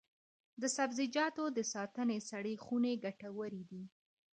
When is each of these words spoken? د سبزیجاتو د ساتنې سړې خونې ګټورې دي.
د 0.61 0.63
سبزیجاتو 0.77 1.43
د 1.57 1.59
ساتنې 1.73 2.17
سړې 2.29 2.53
خونې 2.63 2.93
ګټورې 3.05 3.63
دي. 3.69 3.83